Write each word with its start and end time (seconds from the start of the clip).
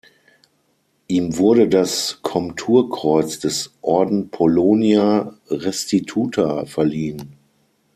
Ihm 1.07 1.37
wurde 1.37 1.69
das 1.69 2.21
Komturkreuz 2.23 3.37
des 3.37 3.75
Orden 3.81 4.29
Polonia 4.31 5.37
Restituta 5.47 6.65
verliehen. 6.65 7.33